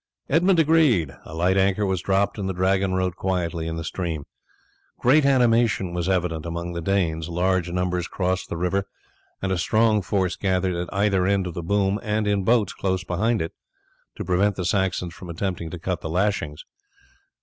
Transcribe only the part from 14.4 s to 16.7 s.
the Saxons from attempting to cut the lashings.